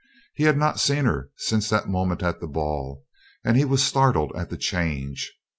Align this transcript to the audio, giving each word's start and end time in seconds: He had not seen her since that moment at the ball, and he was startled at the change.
He 0.33 0.45
had 0.45 0.57
not 0.57 0.79
seen 0.79 1.05
her 1.05 1.29
since 1.37 1.69
that 1.69 1.87
moment 1.87 2.23
at 2.23 2.39
the 2.39 2.47
ball, 2.47 3.05
and 3.45 3.55
he 3.55 3.65
was 3.65 3.83
startled 3.83 4.31
at 4.35 4.49
the 4.49 4.57
change. 4.57 5.31